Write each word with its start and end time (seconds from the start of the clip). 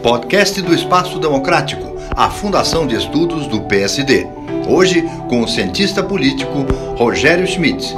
Podcast 0.00 0.62
do 0.62 0.72
Espaço 0.72 1.18
Democrático, 1.18 1.96
a 2.14 2.30
Fundação 2.30 2.86
de 2.86 2.94
Estudos 2.94 3.48
do 3.48 3.62
PSD. 3.62 4.24
Hoje, 4.68 5.02
com 5.28 5.42
o 5.42 5.48
cientista 5.48 6.04
político 6.04 6.62
Rogério 6.96 7.44
Schmidt. 7.48 7.92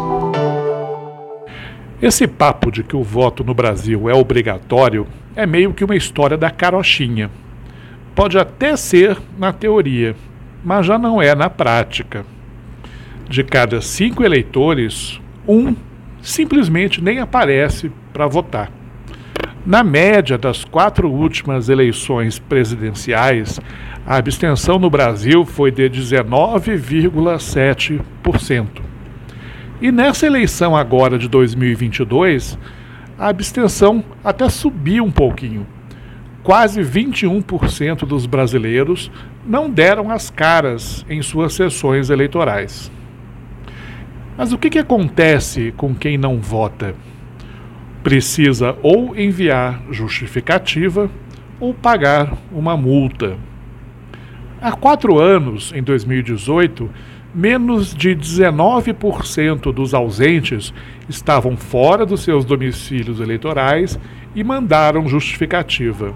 Esse 2.01 2.27
papo 2.27 2.71
de 2.71 2.83
que 2.83 2.97
o 2.97 3.03
voto 3.03 3.45
no 3.45 3.53
Brasil 3.53 4.09
é 4.09 4.15
obrigatório 4.15 5.07
é 5.37 5.45
meio 5.45 5.75
que 5.75 5.85
uma 5.85 5.95
história 5.95 6.39
da 6.39 6.51
carochinha. 6.51 7.31
Pode 8.15 8.39
até 8.39 8.75
ser 8.75 9.19
na 9.39 9.53
teoria, 9.53 10.17
mas 10.65 10.87
já 10.87 10.99
não 10.99 11.21
é 11.21 11.35
na 11.35 11.51
prática. 11.51 12.25
De 13.29 13.45
cada 13.45 13.83
cinco 13.83 14.25
eleitores, 14.25 15.21
um 15.47 15.77
simplesmente 16.23 17.03
nem 17.03 17.19
aparece 17.19 17.93
para 18.13 18.27
votar. 18.27 18.73
Na 19.65 19.85
média 19.85 20.37
das 20.37 20.65
quatro 20.65 21.09
últimas 21.09 21.69
eleições 21.69 22.37
presidenciais, 22.37 23.61
a 24.05 24.17
abstenção 24.17 24.77
no 24.77 24.91
Brasil 24.91 25.45
foi 25.45 25.71
de 25.71 25.89
19,7%. 25.89 28.67
E 29.81 29.93
nessa 29.93 30.27
eleição 30.27 30.77
agora 30.77 31.17
de 31.17 31.29
2022, 31.29 32.59
a 33.17 33.29
abstenção 33.29 34.03
até 34.25 34.49
subiu 34.49 35.05
um 35.05 35.13
pouquinho. 35.13 35.65
Quase 36.43 36.81
21% 36.81 38.05
dos 38.05 38.27
brasileiros 38.27 39.13
não 39.47 39.71
deram 39.71 40.11
as 40.11 40.29
caras 40.29 41.07
em 41.09 41.23
suas 41.23 41.55
sessões 41.55 42.11
eleitorais. 42.11 42.91
Mas 44.37 44.53
o 44.53 44.59
que, 44.59 44.71
que 44.71 44.81
acontece 44.81 45.73
com 45.77 45.95
quem 45.95 46.19
não 46.19 46.41
vota? 46.41 46.97
Precisa 48.03 48.77
ou 48.83 49.17
enviar 49.17 49.81
justificativa 49.91 51.11
ou 51.61 51.73
pagar 51.73 52.37
uma 52.51 52.77
multa. 52.77 53.37
Há 54.61 54.73
quatro 54.73 55.19
anos, 55.19 55.73
em 55.75 55.83
2018, 55.83 56.91
menos 57.35 57.95
de 57.95 58.15
19% 58.15 59.73
dos 59.73 59.95
ausentes 59.95 60.75
estavam 61.09 61.57
fora 61.57 62.05
dos 62.05 62.23
seus 62.23 62.45
domicílios 62.45 63.21
eleitorais 63.21 63.99
e 64.35 64.45
mandaram 64.45 65.09
justificativa. 65.09 66.15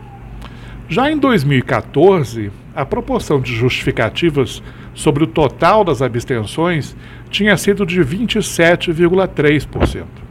Já 0.89 1.11
em 1.11 1.19
2014, 1.19 2.53
a 2.75 2.85
proporção 2.85 3.41
de 3.41 3.55
justificativas 3.55 4.63
sobre 4.95 5.25
o 5.25 5.27
total 5.27 5.83
das 5.83 6.01
abstenções 6.01 6.97
tinha 7.31 7.57
sido 7.57 7.85
de 7.85 8.01
27,3%. 8.01 10.26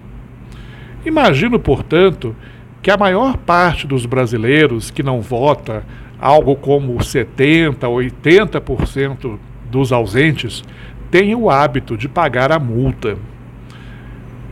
Imagino, 1.06 1.60
portanto, 1.60 2.36
que 2.82 2.90
a 2.90 2.98
maior 2.98 3.38
parte 3.38 3.86
dos 3.86 4.06
brasileiros 4.06 4.90
que 4.90 5.04
não 5.04 5.22
vota, 5.22 5.84
algo 6.20 6.56
como 6.56 7.02
70, 7.04 7.88
80% 7.88 9.38
dos 9.70 9.92
ausentes, 9.92 10.64
tem 11.12 11.36
o 11.36 11.50
hábito 11.50 11.96
de 11.96 12.10
pagar 12.10 12.52
a 12.52 12.58
multa. 12.58 13.18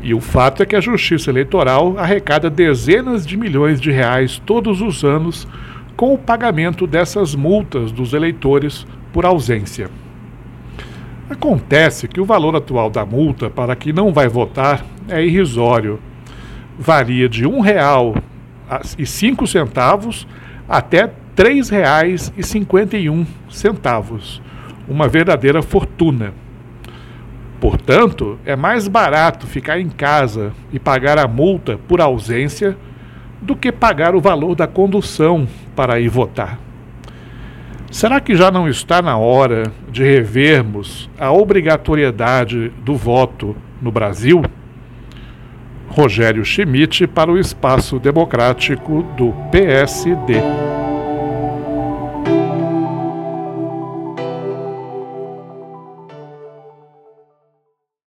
E 0.01 0.13
o 0.13 0.19
fato 0.19 0.61
é 0.61 0.65
que 0.65 0.75
a 0.75 0.81
Justiça 0.81 1.31
Eleitoral 1.31 1.97
arrecada 1.97 2.49
dezenas 2.49 3.25
de 3.25 3.35
milhões 3.35 3.81
de 3.81 3.89
reais 3.89 4.41
todos 4.45 4.81
os 4.81 5.03
anos 5.03 5.47
com 5.95 6.13
o 6.13 6.17
pagamento 6.17 6.85
dessas 6.85 7.33
multas 7.33 7.91
dos 7.91 8.13
eleitores 8.13 8.85
por 9.11 9.25
ausência. 9.25 9.89
Acontece 11.29 12.07
que 12.07 12.19
o 12.19 12.25
valor 12.25 12.55
atual 12.55 12.89
da 12.89 13.05
multa 13.05 13.49
para 13.49 13.75
quem 13.75 13.93
não 13.93 14.11
vai 14.11 14.27
votar 14.27 14.85
é 15.07 15.23
irrisório 15.23 15.99
varia 16.77 17.29
de 17.29 17.45
um 17.45 17.59
real 17.59 18.15
e 18.97 19.05
cinco 19.05 19.45
centavos 19.45 20.27
até 20.67 21.11
três 21.35 21.69
reais 21.69 22.33
e 22.37 22.43
cinquenta 22.43 22.97
e 22.97 23.09
um 23.09 23.25
centavos, 23.49 24.41
uma 24.87 25.07
verdadeira 25.07 25.61
fortuna. 25.61 26.33
Portanto, 27.59 28.37
é 28.45 28.55
mais 28.55 28.87
barato 28.87 29.47
ficar 29.47 29.79
em 29.79 29.89
casa 29.89 30.51
e 30.71 30.79
pagar 30.79 31.17
a 31.17 31.27
multa 31.27 31.79
por 31.87 32.01
ausência 32.01 32.75
do 33.41 33.55
que 33.55 33.71
pagar 33.71 34.15
o 34.15 34.21
valor 34.21 34.55
da 34.55 34.67
condução 34.67 35.47
para 35.75 35.99
ir 35.99 36.09
votar. 36.09 36.59
Será 37.91 38.19
que 38.19 38.35
já 38.35 38.49
não 38.49 38.67
está 38.67 39.01
na 39.01 39.17
hora 39.17 39.71
de 39.89 40.03
revermos 40.03 41.09
a 41.17 41.31
obrigatoriedade 41.31 42.69
do 42.83 42.95
voto 42.95 43.55
no 43.81 43.91
Brasil? 43.91 44.43
Rogério 45.93 46.43
Schmidt 46.43 47.05
para 47.05 47.31
o 47.31 47.37
Espaço 47.37 47.99
Democrático 47.99 49.03
do 49.15 49.31
PSD. 49.51 50.62